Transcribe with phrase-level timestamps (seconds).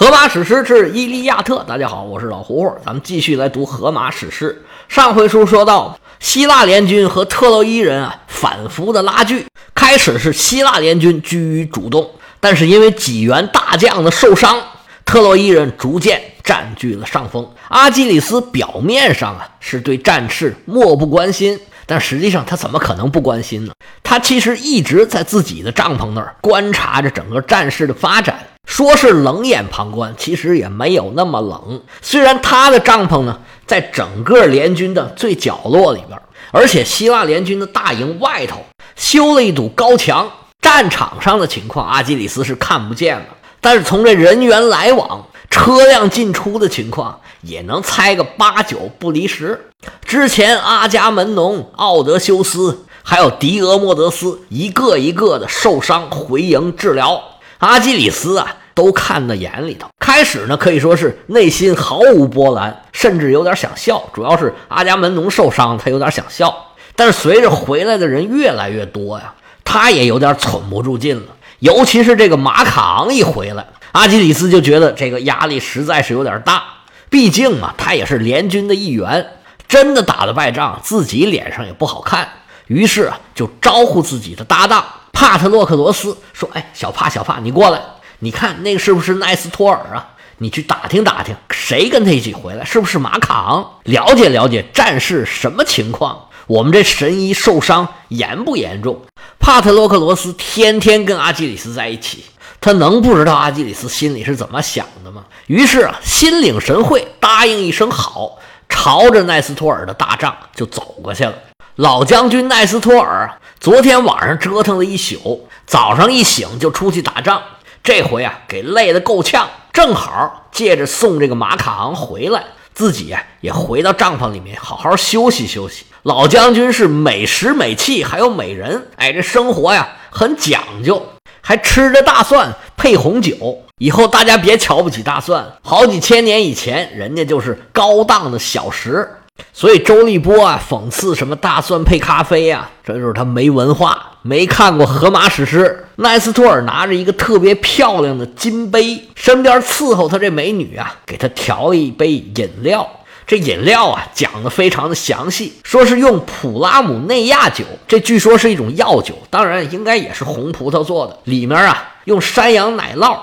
[0.00, 4.62] 荷马史诗之《伊利亚特》，大家好，我是老胡胡，咱们继续来读荷马史诗。
[4.88, 12.08] 上回书说到，希腊联军和特洛伊人啊反复的拉锯，开始是希腊联军居于主动，
[12.38, 14.56] 但是因为几员大将的受伤，
[15.04, 17.50] 特洛伊人逐渐占据了上风。
[17.66, 23.72] 阿基里斯表面上啊是对战事漠不关心，但实际上他怎么可能不关心呢？
[24.04, 28.38] 他其实一直在自己的帐篷那儿观察着整个战事的发展。
[28.68, 31.80] 说是冷眼旁观，其实也没有那么冷。
[32.02, 36.20] 虽然他的帐篷呢，在整个联军的最角落里边，
[36.52, 38.60] 而且希腊联军的大营外头
[38.94, 43.24] 修了一堵高墙，战场上的情况阿基里斯是看不见的。
[43.60, 49.70] 但是从这人员来往、车辆进出的情况，也能猜个八九不离十。
[50.04, 57.22] 之前阿伽门农、奥德修斯还有狄俄莫德斯一个一个的受伤回营治疗。
[57.58, 59.88] 阿基里斯啊，都看在眼里头。
[59.98, 64.02] 开始呢，可以说是内心毫无波澜，甚至有点想笑。
[64.14, 66.54] 主要是阿伽门农受伤，他有点想笑。
[66.96, 69.34] 但是随着回来的人越来越多呀，
[69.64, 71.26] 他也有点喘不住劲了。
[71.58, 76.62] 尤其是这个马卡昂一回来，阿基里斯就觉得这个压力实在是有点大。
[77.10, 79.26] 毕竟嘛，他也是联军的一员，
[79.66, 82.28] 真的打了败仗，自己脸上也不好看。
[82.68, 84.84] 于是啊，就招呼自己的搭档。
[85.12, 87.80] 帕特洛克罗斯说：“哎，小帕，小帕，你过来，
[88.20, 90.14] 你看那个是不是奈斯托尔啊？
[90.38, 92.64] 你去打听打听，谁跟他一起回来？
[92.64, 93.72] 是不是马卡昂？
[93.84, 96.26] 了解了解战事什么情况？
[96.46, 99.02] 我们这神医受伤严不严重？”
[99.40, 102.24] 帕特洛克罗斯天天跟阿基里斯在一起，
[102.60, 105.24] 他能不知道阿基里斯心里是怎么想的吗？
[105.46, 111.34] 于是啊，心领神会，答应一声好，朝着奈斯托尔的大帐就走过去了。
[111.78, 117.40] 老将军奈斯托尔昨天晚上折腾了一宿，早上一醒就出去打仗，
[117.84, 122.42] 这回啊给累得够呛，正好借着送这个马卡昂回来，
[122.74, 125.86] 自己呀也回到帐篷里面好好休息休息。
[126.02, 131.00] 老将军是美食美器，还有美人，哎，这生活呀很讲究，
[131.40, 133.62] 还吃着大蒜配红酒。
[133.78, 139.08] 以后大家别瞧不起大蒜，好几千年以前人家就是高档的小食。
[139.52, 145.84] 所以周立波啊，讽刺什么大蒜配咖啡呀，这就是他没文化，没看过荷马史诗。
[145.96, 152.88] 奈斯托尔拿着一个特别漂亮的金杯，身边伺候他这美女啊，给他调了一杯饮料。
[153.26, 161.18] 这饮料啊，讲的非常的详细，说是用普拉姆内亚酒，这据说是一种药酒，当然应该也是红葡萄做的。
[161.24, 163.18] 里面啊，用山羊奶酪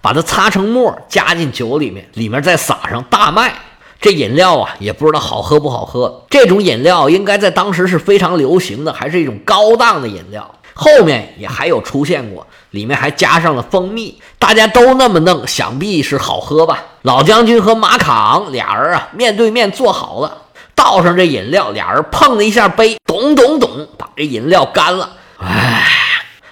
[0.00, 3.52] 把它擦成沫，加进酒里面，里面再撒上大麦。
[4.00, 6.24] 这饮料啊，也不知道好喝不好喝。
[6.30, 10.54] 这种饮料应该在当时是非常流行的，还是一种高档的饮料。
[10.72, 14.18] 后面也还有出现过，里面还加上了蜂蜜。
[14.38, 16.82] 大家都那么弄，想必是好喝吧？
[17.02, 20.38] 老将军和马卡昂俩人啊，面对面坐好了，
[20.74, 25.10] 倒上这饮料，俩人碰了一下杯，咚咚咚，把这饮料干了。
[25.38, 25.84] 哎，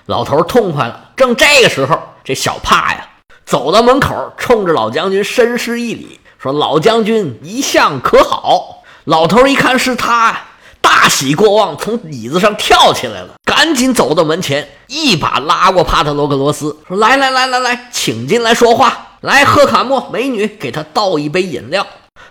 [0.04, 1.12] 老头痛快了。
[1.16, 3.08] 正这个时候，这小帕呀，
[3.46, 6.20] 走到门口，冲着老将军深施一礼。
[6.40, 8.84] 说老将军一向可好？
[9.04, 10.38] 老头一看是他，
[10.80, 19.16] 大喜过望，从椅子上跳起来了，赶紧走到门前，一把拉过帕特洛克罗斯，说：“来来来来来，请进来说话。
[19.22, 21.84] 来，赫卡莫美女，给他倒一杯饮料。”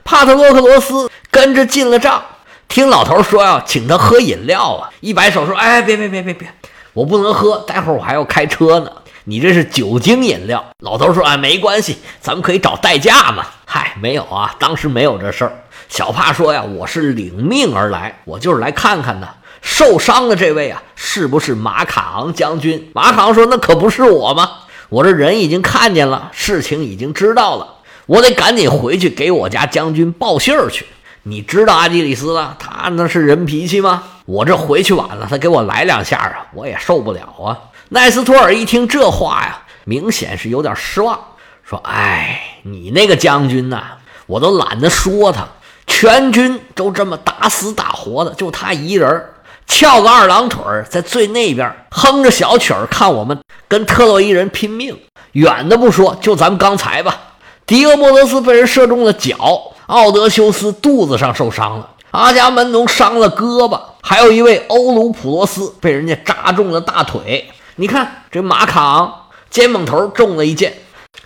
[0.06, 2.24] 帕特洛克罗斯跟着进了帐，
[2.70, 6.48] 听老头说要请他喝饮料啊，一摆手说：“哎，别别别别别，
[6.94, 8.90] 我不能喝，待会儿我还要开车呢。”
[9.30, 15.52] 你这是酒精饮料，老头说：“啊，没关系，咱们可以找代驾嘛。”嗨，没有啊，当时没有这事儿。
[15.90, 19.28] 小帕说呀：“我是领命而来，我就是来看看的。
[19.62, 24.50] 受伤的这位啊，是不是马卡昂将军？”马卡昂说：“那可不是我吗？
[24.88, 27.68] 我这人已经看见了，事情已经知道了，
[28.06, 30.86] 我得赶紧回去给我家将军报信儿去。
[31.24, 34.04] 你知道阿基里斯了，他那是人脾气吗？
[34.26, 37.60] 我这回去晚了，他给我来两下啊，我也受不了啊。”
[37.90, 41.18] 奈斯托尔一听这话呀，明显是有点失望，
[41.64, 43.82] 说：“哎，你那个将军呐，
[44.26, 45.48] 我都懒得说他，
[45.86, 49.26] 全军都这么打死打活的，就他一人
[49.66, 53.40] 翘个二郎腿在最那边哼着小曲儿，看我们
[53.70, 54.98] 跟特洛伊人拼命。
[55.32, 57.18] 远的不说，就咱们刚才吧，
[57.66, 69.14] 狄俄莫德斯被人射中了脚，奥德修斯肚子上受伤了，阿伽门农伤了胳膊，还有一位欧鲁普罗斯被人家扎中了大腿。”你看这马卡昂
[69.52, 70.74] 肩膀头中了一箭，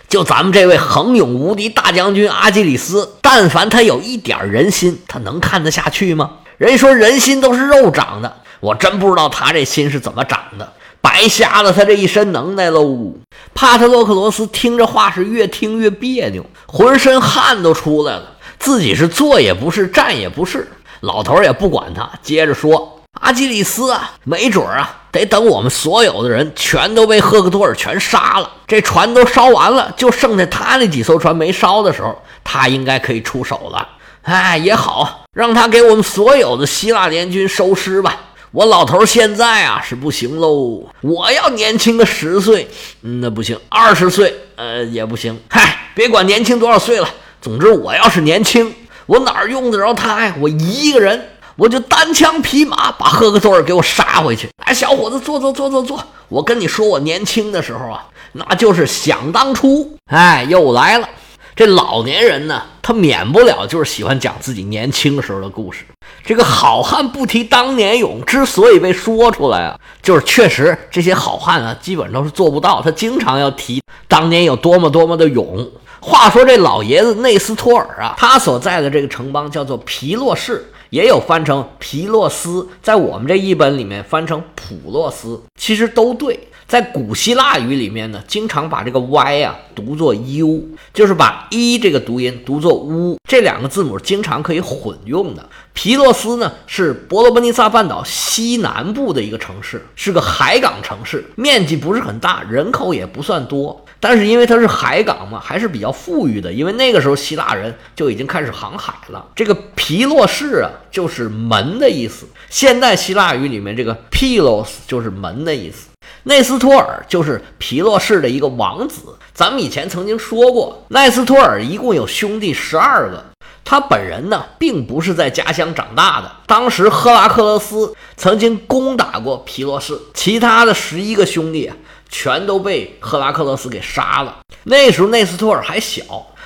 [0.06, 6.30] 就咱们这位横勇无敌大将军阿基里斯，但凡他有一点人心，他能看得下去吗？
[6.58, 10.72] 人说人心都是肉长的，我真不知道他这心是怎么长的。
[11.00, 13.14] 白瞎了他这一身能耐喽。
[13.54, 18.36] 帕特洛克罗斯听这话是越听越别扭，浑身汗都出来了。
[18.58, 20.70] 自己是坐也不是，站也不是。
[21.00, 33.86] 老头也不管他，接着说：“阿基里斯啊，没准儿啊，得等我们所有的人全都被赫克托尔全杀了，这船都烧完了，就剩下他那几艘船没烧的时候，他应该可以出手了。
[34.22, 38.16] 哎，也好，让他给我们所有的希腊联军收尸吧。
[38.50, 42.68] 我老头现在啊是不行喽，我要年轻个十岁，
[43.02, 45.38] 那不行；二十岁，呃，也不行。
[45.50, 47.08] 嗨，别管年轻多少岁了，
[47.42, 48.74] 总之我要是年轻。”
[49.06, 50.34] 我哪儿用得着他呀？
[50.40, 51.28] 我一个人，
[51.62, 54.48] 我就单枪匹马把赫克托尔给我杀回去。
[54.64, 56.04] 哎，小伙子，坐坐坐坐坐。
[56.28, 59.96] 我跟你说，我年轻的时候啊，那就是想当初。
[60.06, 61.08] 哎，又来了。
[61.54, 65.84] 这老年人呢，他免不了就是喜欢讲自己年轻时候的故事。
[66.24, 72.82] 这个好汉不提当年勇，之所以被说出来啊，就是确实这些好汉啊，基本都是做不到。
[72.82, 75.70] 他经常要提当年有多么多么的勇。
[76.00, 86.38] 话说这老爷子内斯托尔啊，他所在的这个城邦叫做皮洛士，也有翻成皮洛斯，在我们这一本里面翻成普洛斯，其实都对。
[86.66, 95.48] 在古希腊语里面呢，经常把这个 y 啊读作 u，就是把一这个读音读作 u，这两个字母经常可以混用的。
[95.72, 106.52] 皮洛斯呢是伯罗奔尼撒半岛西南部的一个城市，是个海港城市，面积不是很大，人口也不算多，但是因为它是海港嘛，还是比较富裕的。
[106.52, 109.24] 因为那个时候希腊人就已经开始航海了。
[109.36, 112.26] 这个皮洛士啊，就是门的意思。
[112.50, 115.90] 现代希腊语里面这个 pilos 就是门的意思。
[116.24, 119.02] 内斯托尔就是皮洛士的一个王子。
[119.32, 123.24] 咱们以前曾经说过，奈斯托尔一共有兄弟十二个。
[123.64, 126.30] 他本人呢，并不是在家乡长大的。
[126.46, 131.76] 当时赫拉克勒斯曾经攻打过皮洛士，其他的十一个兄弟啊，
[132.12, 134.36] 全都被赫拉克勒斯给杀了。
[134.64, 136.02] 那时候内斯托尔还小，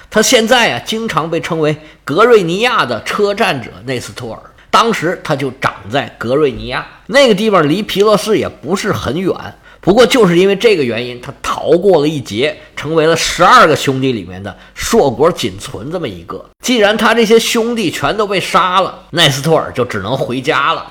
[0.09, 4.41] 他现在啊，经常被称为格瑞尼亚的车站者内斯托尔。
[4.71, 9.35] 当时他就长在格瑞尼亚那个地方，离皮洛士也不是很远。
[9.81, 16.45] 不过就是因为这个原因，他逃过了一劫，成为了十二个兄弟里面的硕果仅存这么一个。
[16.61, 20.85] 既然他这些兄弟全都被杀了，奈斯托尔就只能回家了。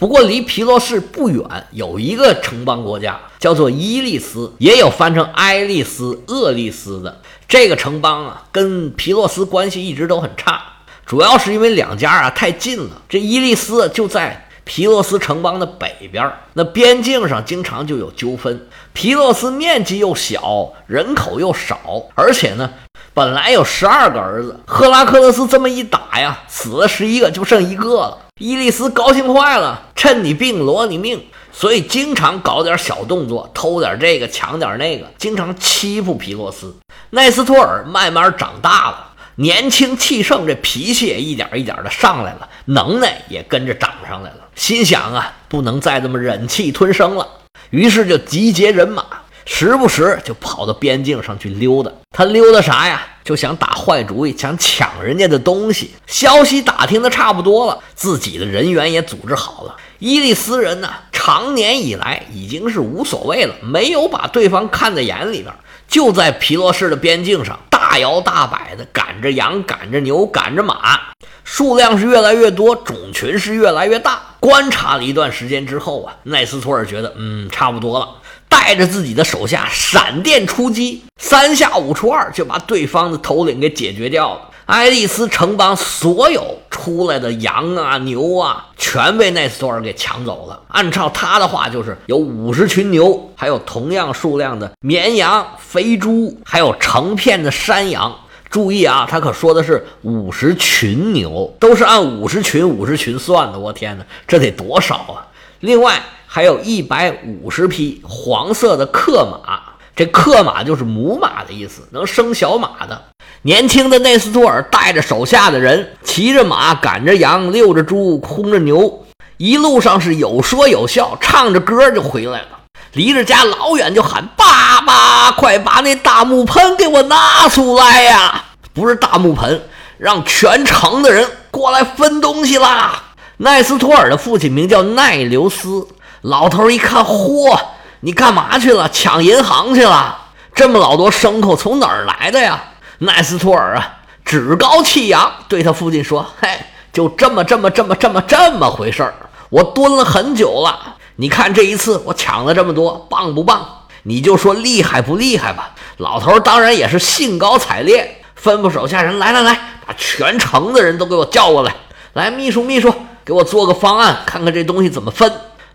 [0.00, 10.62] 不过离皮洛士不远有一个城邦国家，叫做伊利斯，也有翻成埃利斯、厄利斯的这个城邦啊，跟皮洛斯关系一直都很差，
[11.04, 13.02] 主要是因为两家啊太近了。
[13.10, 14.46] 这伊利斯就在。
[14.62, 18.68] 皮洛斯城邦的北边，那边境上经常就有纠纷。
[18.92, 22.70] 皮洛斯面积又小，人口又少，而且呢，
[23.12, 28.18] 本来有十二个儿子，赫拉克勒斯这么一打呀，死了十一个，就剩一个了。
[28.40, 31.22] 伊利斯高兴坏了，趁你病罗你命，
[31.52, 36.74] 所以经常搞点小动作，偷点这个，抢点那个，经常欺负皮洛斯。
[37.10, 39.08] 奈斯托尔慢慢长大了。
[39.34, 44.36] 年轻气盛，这脾气也一点一点的上来了，能耐也跟着涨上来了。
[44.54, 47.28] 心想啊，不能再这么忍气吞声了，
[47.68, 49.04] 于是就集结人马，
[49.44, 51.90] 时不时就跑到边境上去溜达。
[52.10, 53.06] 他溜达啥呀？
[53.22, 55.92] 就想打坏主意，想抢人家的东西。
[56.06, 59.76] 消息打听的差不多了，自己的人员也组织好了。
[59.98, 65.54] 伊利斯人呢，长年以来已经是无所谓了，没有把对方看在眼里边，
[65.86, 67.58] 就在皮洛士的边境上。
[67.68, 71.00] 大摇大摆的赶着羊，赶着牛，赶着马，
[71.42, 74.22] 数量是越来越多，种群是越来越大。
[74.38, 78.08] 观察了一段时间之后啊，奈斯托尔觉得，嗯，差不多了，
[78.50, 84.40] 带着自己的手下闪电出击，三下五除二就把对方的头领给解决掉了。
[84.66, 90.60] 爱丽丝城邦所有出来的羊啊、牛啊，全被奈斯托尔给抢走了。
[90.68, 98.14] 按照他的话，就是有五十群牛，还有同样数量的绵羊、肥猪，还有成片的山羊。
[98.48, 103.58] 注意啊，他可说的是五十群牛，都是按五十群、五十群算的。
[103.58, 105.26] 我天哪，这得多少啊！
[105.60, 106.00] 另外
[106.32, 109.60] 还有一百五十匹黄色的克马。
[109.96, 113.02] 这克马就是母马的意思，能生小马的。
[113.42, 119.04] 年轻的内斯托尔带着手下的人，骑着马，赶着羊，遛着猪，空着牛，
[119.38, 122.60] 一路上是有说有笑，唱着歌就回来了。
[122.92, 129.60] 离着家老远就喊：“爸爸，快把那大木盆给我拿出来呀！”不是大木盆，
[129.98, 133.02] 让全城的人过来分东西啦。
[133.38, 135.86] 奈斯托尔的父亲名叫奈留斯，
[136.22, 137.58] 老头一看，嚯！
[138.00, 138.88] 你干嘛去了？
[138.88, 140.18] 抢银行去了？
[140.54, 142.62] 这么老多牲口从哪儿来的呀？
[142.98, 146.48] 奈斯托尔啊，趾高气扬，对他父亲说：“嘿，
[146.92, 149.14] 就这么这么这么这么这么回事儿。
[149.48, 153.66] 我蹲了很久了，你看这一次我抢了这么多，棒不棒？
[154.02, 155.70] 你就说厉害不厉害吧。
[155.98, 161.74] 老头当然也是兴高采烈，吩咐手下人来来来，把全城的人都给我叫过来。
[162.14, 165.30] 来，秘书秘书，给我做个方案，看看这东西怎么分。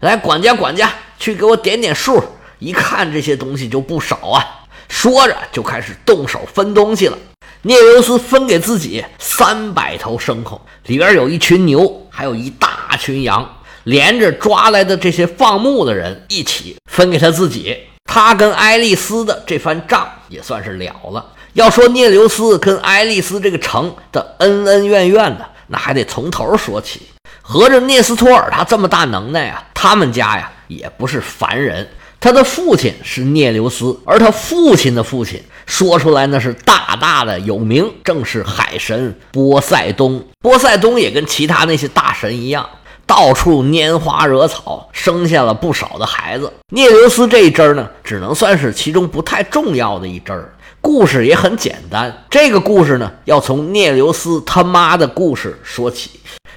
[0.05, 2.23] 来，管家管家，去给我点点数。
[2.59, 4.45] 一看这些东西就不少啊。
[4.87, 7.17] 说着就开始动手分东西了。
[7.63, 17.75] 聂留斯分给自己三百头牲口，里边有一群牛，还有一大群羊，连着抓来的这些放牧的人一起分给他自己。
[18.05, 21.25] 他跟爱丽丝的这番账也算是了了。
[21.53, 27.01] 要说聂留斯跟爱丽丝这个城的恩恩怨怨的，那还得从头说起。
[27.47, 31.87] 合着聂斯托尔他这么大能耐啊，他们家呀也不是凡人。
[32.19, 40.25] 他的父亲是聂留斯，而他父亲的父亲说出来那是大大的有名，正是海神波塞冬。
[40.41, 42.67] 波塞冬也跟其他那些大神一样，
[43.05, 46.51] 到处拈花惹草，生下了不少的孩子。
[46.71, 50.51] 聂留斯这一支呢，只能算是其中不太重要的一支儿。
[50.81, 56.09] 故事也很简单，这个故事呢，要从聂留斯他妈的故事说起。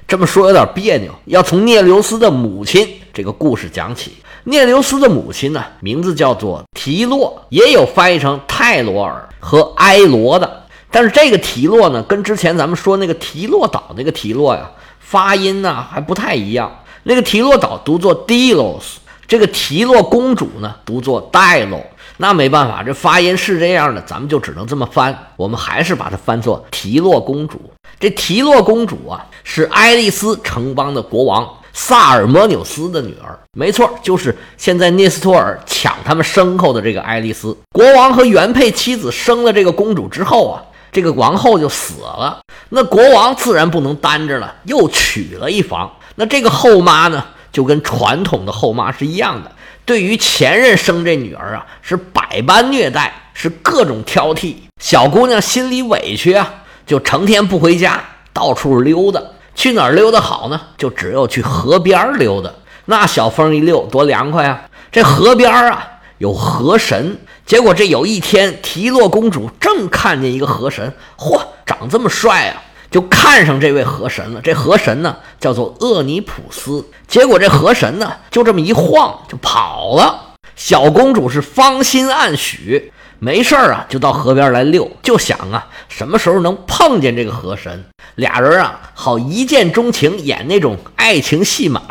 [0.08, 4.14] 这么说有点别扭，要从聂留斯的母亲这个故事讲起。
[4.44, 10.64] 聂留斯的母亲呢，名字叫做提洛，也有翻译成泰罗尔和埃罗的。
[10.90, 16.74] 但是这个提洛呢，跟之前咱们说那个提洛岛那个提洛呀，发音呢还不太一样。
[17.02, 18.84] 那个提洛岛读作 Delos，
[19.26, 21.82] 这个提洛公主呢读作 Dilo。
[22.18, 25.16] 那没办法，这发音是这样的，咱们就只能这么翻。
[25.36, 27.58] 我们还是把它翻作提洛公主。
[27.98, 31.48] 这提洛公主啊，是爱丽丝城邦的国王。
[31.72, 37.56] 萨尔摩纽斯的女儿，没错，就是现在涅斯托尔抢他们牲口的这个爱丽丝。
[37.70, 40.60] 国王和原配妻子生了这个公主之后啊，
[40.90, 42.40] 这个王后就死了。
[42.70, 45.88] 那国王自然不能单着了，又娶了一房。
[46.16, 49.52] 那这个后妈呢，就跟传统的后妈是一样的，
[49.88, 54.54] 对于前任生这女儿啊，是百般虐待，是各种挑剔。
[54.78, 56.46] 小姑娘心里委屈啊，
[56.86, 57.98] 就成天不回家，
[58.34, 59.18] 到处溜达。
[59.54, 60.60] 去哪儿溜达好呢？
[60.76, 62.50] 就只有去河边溜达。
[62.84, 64.60] 那小风一溜，多凉快啊！
[64.92, 67.18] 这河边啊，有河神。
[67.46, 74.40] 结果这有一天，提洛公主正看见一个河神，嚯，长这么帅啊，就看上这位河神了。
[74.42, 76.84] 这河神呢，叫做厄尼普斯。
[77.06, 80.34] 结果这河神呢，就这么一晃就跑了。
[80.56, 82.92] 小公主是芳心暗许。
[83.20, 91.82] 没事儿啊，就到河边来溜，就想啊，什么时候能碰见这个河神，俩人啊好一见钟情，演那种爱情戏码。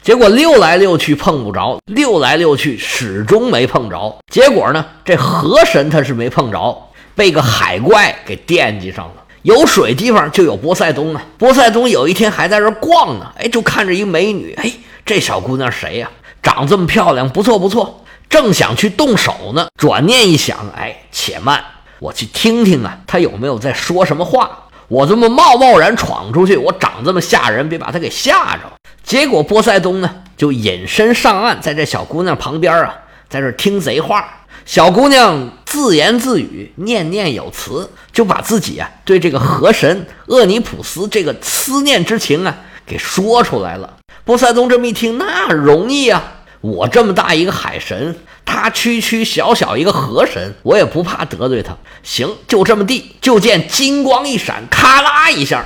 [0.00, 4.18] 结果溜来溜去碰不着，溜来溜去始终没碰着。
[4.32, 9.12] 结果呢，这河神他是没碰着，被个海怪给惦记上了。
[9.42, 11.22] 有水地方就有波塞冬啊。
[11.38, 14.72] 波塞冬有一天还在这逛呢，哎，就看着一美女，哎，
[15.04, 16.10] 这小姑娘谁呀？
[16.42, 18.04] 长这么漂亮，不错不错。
[18.28, 21.64] 正想去动手呢，转念一想，哎，且慢，
[21.98, 24.66] 我去听听啊，她有没有在说什么话？
[24.88, 28.62] 我这么贸贸然闯出去，我长这么吓人，别把她给吓着。
[29.02, 32.94] 结果波塞冬呢，就隐身上岸，在这小姑娘旁边啊，
[33.28, 34.39] 在这听贼话。
[34.66, 43.96] 小姑娘自言自语，念念有词，就把自己啊对这个河神厄尼普斯这个思念之情啊给说出来了。
[44.24, 46.34] 波塞冬这么一听，那容易啊。
[46.60, 48.14] 我这么大一个海神，
[48.44, 51.74] 他区区小小一个河神，我也不怕得罪他。
[52.02, 53.16] 行，就这么地。
[53.20, 55.64] 就见金光一闪，咔啦一下，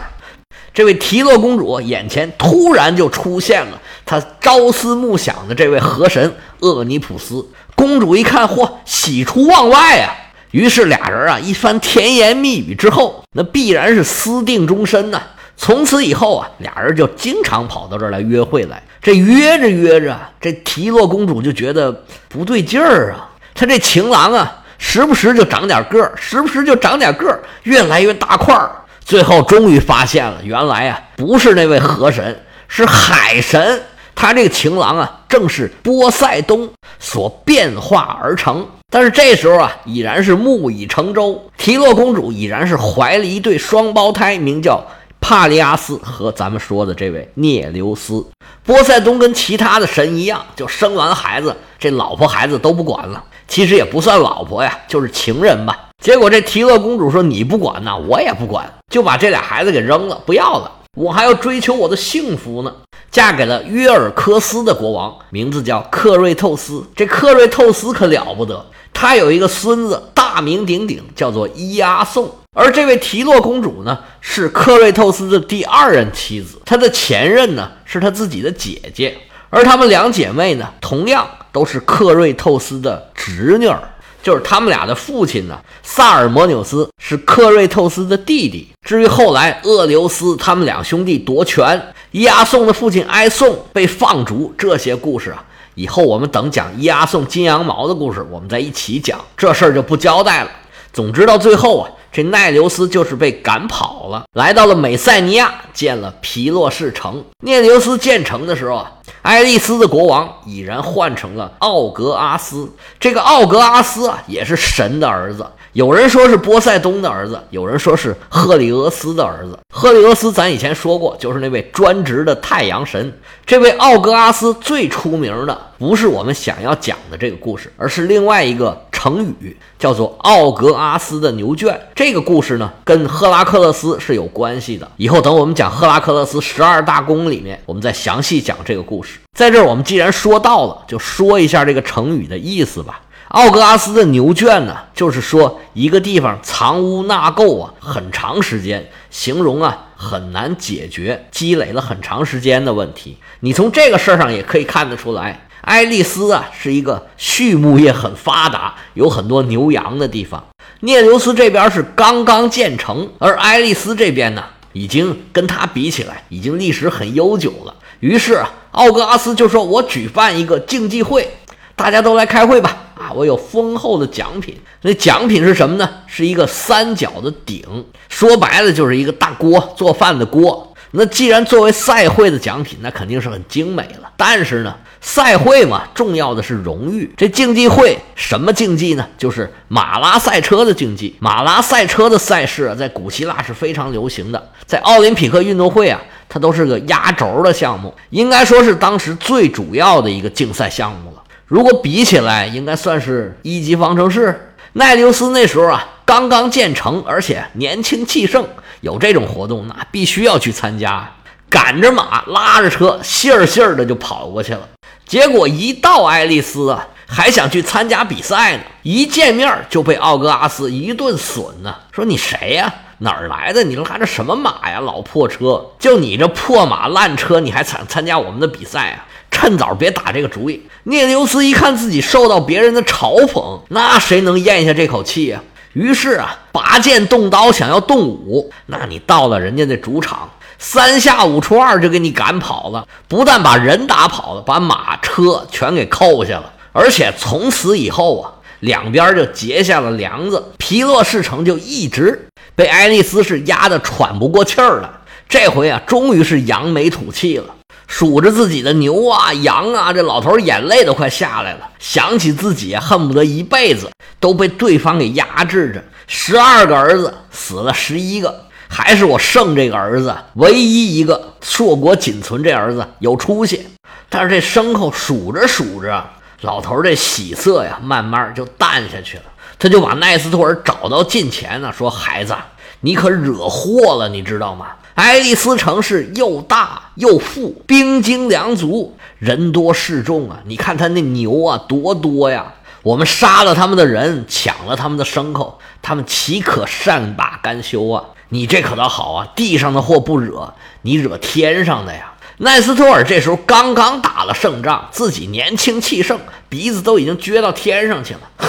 [0.72, 7.44] 这位提洛公主眼前突然就出现了她朝思暮想的这位河神厄尼普斯。
[7.84, 10.16] 公主一看，嚯，喜出望外啊！
[10.52, 15.20] 于是俩人啊一番甜言蜜语之后，那必然是私定终身呐。
[15.54, 18.82] 从此以后啊，俩人就经常跑到这儿来约会来。
[19.02, 21.92] 这约着约着，这提洛公主就觉得
[22.26, 23.28] 不对劲儿啊。
[23.54, 28.70] 她这情郎啊，时不时就长点个儿，时不时就长点个儿，越来越大块儿。
[29.04, 33.82] 最后终于发现了，原来啊，不是那位河神，是海神。
[34.14, 36.68] 他这个情郎啊，正是波塞冬
[36.98, 38.66] 所变化而成。
[38.90, 44.84] 但是这时候啊，已然是木已成舟，提洛公主已然是怀了一对双胞胎，名叫。
[45.26, 48.26] 帕利阿斯和咱们说的这位涅留斯，
[48.62, 53.24] 波塞冬跟其他的神一样，就生完孩子，这老婆孩子都不管了。
[53.48, 55.88] 其实也不算老婆呀，就是情人吧。
[56.02, 60.70] 结果这提洛公主说：“你不管呐，我也不管，就把这俩孩子给扔了，不要了。
[60.94, 62.70] 我还要追求我的幸福呢。”
[63.14, 66.84] 嫁给了约尔科斯的国王，名字叫克瑞透斯。
[66.96, 72.28] 这克瑞透斯可了不得，他有一个孙子，大名鼎鼎，叫做伊阿宋。
[72.52, 79.16] 而这位提洛公主呢，是克瑞透斯的第二任妻子，他的前任呢是他自己的姐姐。
[79.48, 83.80] 而她们两姐妹呢，同样都是克瑞透斯的侄女儿。
[84.24, 88.66] 就是他们俩的父亲呢，萨尔摩纽斯是克瑞透斯的弟弟。
[88.82, 99.22] 至于后来厄留斯他们两兄弟夺权，伊阿宋的父亲埃宋被放逐，这些故事啊，以后我们等讲伊阿宋金羊毛的故事，我们再一起讲。
[99.36, 100.50] 这事儿就不交代了。
[100.92, 101.90] 总之到最后啊。
[102.16, 107.24] 这奈留斯就是被赶跑好了，来到了美塞尼亚，建了皮洛士城。
[107.40, 108.92] 涅留斯建成的时候啊，
[109.22, 112.70] 爱丽丝的国王已然换成了奥格阿斯。
[113.00, 115.46] 这个奥格阿斯啊，也是神的儿子。
[115.72, 119.58] 有人说是波塞冬的儿子，有人说是赫利俄斯的儿子。
[119.72, 123.10] 赫利俄斯咱以前说过，就是那位专职的太阳神。
[123.46, 131.78] 这位奥格阿斯最出名的不是我们想要讲的这个故事，而是另外一个成语，叫做奥格阿斯的牛圈。
[131.92, 134.90] 这个故事呢，跟赫拉克勒斯是有关系的。
[134.96, 139.18] 以后等我们讲赫拉克勒斯十二大功里面，我们再详细讲这个故事。
[139.36, 143.00] 在这儿，我们既然说到了，就说一下这个成语的意思吧。
[143.28, 153.18] 奥格阿斯的牛圈呢，就是说一个地方藏污纳垢啊，很长时间，形容啊很难解决，积累了很长时间的问题。
[153.40, 160.44] 你从这个事儿上也可以看得出来，爱丽丝啊是一个畜牧业很发达、有很多牛羊的地方。
[160.80, 164.44] 涅留斯这边是刚刚建成，而爱丽丝这边呢，
[164.74, 167.74] 已经跟他比起来，已经历史很悠久了。
[168.00, 171.30] 于是奥格阿斯就说：“我举办一个竞技会，
[171.74, 174.56] 大家都来开会吧。”啊，我有丰厚的奖品。
[174.82, 175.88] 那奖品是什么呢？
[176.06, 180.73] 是一个三角的鼎，说白了就是一个大锅，做饭的锅。
[180.96, 184.10] 那既然作为赛会的奖品，那肯定是很精美了。
[184.16, 187.12] 但是呢，赛会嘛，重要的是荣誉。
[187.16, 189.04] 这竞技会什么竞技呢？
[189.18, 191.16] 就是马拉赛车的竞技。
[191.18, 201.22] 马拉赛车的赛事啊，在古希腊是非常流行的，在奥林匹克运动会啊，它都是个压轴的项目，应该说是当时最主要的一个竞赛项目了。
[201.46, 204.53] 如果比起来，应该算是一级方程式。
[204.76, 208.44] 奈留斯那时候啊，刚刚建成，而且年轻气盛，
[208.80, 211.12] 有这种活动，那必须要去参加。
[211.48, 214.68] 赶着马，拉着车，信儿信儿的就跑过去了。
[215.06, 222.74] 结果一到爱丽丝啊，还想去参加比赛呢，一见面就被奥格阿斯一顿损呢，说你谁呀？
[222.98, 223.62] 哪儿来的？
[223.62, 224.80] 你拉着什么马呀？
[224.80, 229.06] 老破车，就你这破马烂车，你还参参加我们的比赛啊？
[229.34, 230.62] 趁早别打这个主意。
[230.84, 235.42] 涅留斯一看自己受到别人的嘲讽，那谁能咽下这口气呀？
[235.72, 238.52] 于是啊，拔剑动刀，想要动武。
[238.66, 242.86] 那你到了人家的主场，三下五除二就给你赶跑了。
[243.08, 246.52] 不但把人打跑了，把马车全给扣下了。
[246.72, 250.52] 而且从此以后啊，两边就结下了梁子。
[250.58, 255.00] 皮洛士城就一直被爱丽丝是压得喘不过气儿了。
[255.28, 257.46] 这回啊，终于是扬眉吐气了。
[257.86, 261.68] 数着自己的牛啊羊啊，这老头眼泪都快下来了。
[261.78, 272.42] 想起自己恨不得一辈子都被对方给压制着，十二个儿子死了十一个，还是我剩这个儿子唯一一个硕果仅存。
[272.42, 273.66] 这儿子有出息，
[274.08, 276.04] 但是这牲口数着数着，
[276.40, 279.24] 老头这喜色呀，慢慢就淡下去了。
[279.56, 282.34] 他就把奈斯托尔找到近前呢，说：“孩子，
[282.80, 290.38] 你可惹祸了，你知道吗？”爱丽丝城市又大又富，兵精粮足，人多势众啊！
[290.46, 292.54] 你看他那牛啊，多多呀！
[292.84, 298.04] 我们杀了他们的人，抢了他们的牲口，他们岂可善罢甘休啊？
[298.28, 302.12] 你这可倒好啊，地上的祸不惹，你惹天上的呀！
[302.38, 308.20] 奈斯托尔这时候刚刚打了胜仗，自己年轻气盛，鼻子都已经撅到天上去了。
[308.36, 308.48] 哼，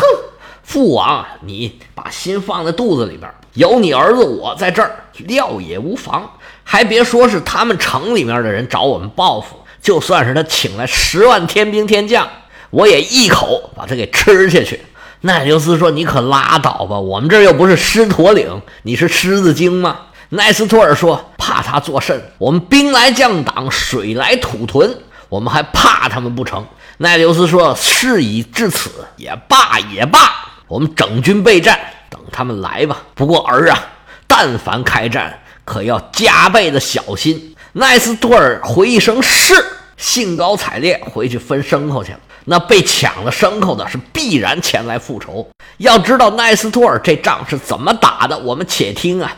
[0.61, 3.31] 父王，你把心放在肚子里边。
[3.55, 4.91] 有你儿子我在这儿，
[5.25, 6.29] 料也无妨。
[6.63, 12.27] 还别说是他们城里面的人找我们报复，就算是他请来十万天兵天将，
[12.69, 14.81] 我也一口把他给吃下去。
[15.21, 19.97] 奈留斯说：“你可拉倒吧，我们这又不是狮驼岭，你是狮子精吗？”
[20.29, 22.19] 奈斯托尔说：“怕他作甚？
[22.37, 24.97] 我们兵来将挡，水来土屯，
[25.29, 26.65] 我们还怕他们不成？”
[26.97, 30.19] 奈留斯说：“事已至此，也罢也罢，
[30.67, 31.79] 我们整军备战。”
[32.15, 33.03] 等他们来吧。
[33.13, 33.77] 不过儿啊，
[34.25, 37.55] 但凡开战，可要加倍的小心。
[37.73, 39.53] 奈斯托尔回一声是，
[39.97, 42.19] 兴高采烈回去分牲口去了。
[42.45, 45.45] 那被抢了牲口的是必然前来复仇。
[45.77, 49.35] 要知道奈斯托尔这仗是怎么打的，我们且听啊。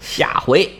[0.00, 0.78] 下回。